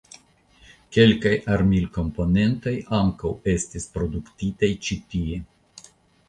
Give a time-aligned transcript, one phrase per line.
[0.95, 5.39] Kelkaj armilkomponentoj ankaŭ estis produktitaj ĉi tie.